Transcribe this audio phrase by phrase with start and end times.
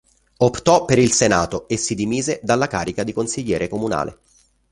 [0.37, 4.17] Optò per il Senato e si dimise dalla carica di consigliere comunale.